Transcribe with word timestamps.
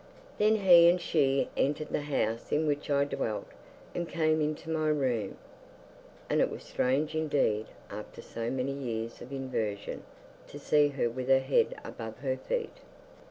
Then 0.39 0.55
he 0.55 0.89
and 0.89 0.99
she 0.99 1.49
entered 1.55 1.89
the 1.89 2.01
house 2.01 2.51
in 2.51 2.65
which 2.65 2.89
I 2.89 3.03
dwelt, 3.05 3.45
and 3.93 4.09
came 4.09 4.41
into 4.41 4.71
my 4.71 4.87
room 4.87 5.37
(and 6.27 6.41
it 6.41 6.49
was 6.49 6.63
strange 6.63 7.13
indeed, 7.13 7.67
after 7.91 8.23
so 8.23 8.49
many 8.49 8.71
years 8.73 9.21
of 9.21 9.31
inversion, 9.31 10.01
to 10.47 10.57
see 10.57 10.87
her 10.87 11.07
with 11.07 11.27
her 11.27 11.37
head 11.37 11.75
above 11.85 12.17
her 12.21 12.35
feet!) 12.37 12.77